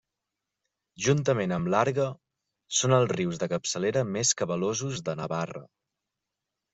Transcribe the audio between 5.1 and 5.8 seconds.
de Navarra.